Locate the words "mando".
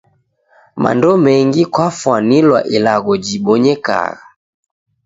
0.75-1.17